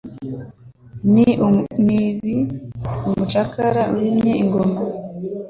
Ni 1.91 1.97
ibi 2.09 2.35
umucakara 3.07 3.83
wimye 3.95 4.33
ingoma 4.43 4.79